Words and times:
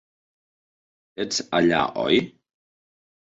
Ets 1.25 1.43
allà, 1.59 1.83
oi? 2.05 2.19